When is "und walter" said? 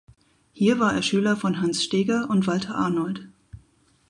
2.27-2.73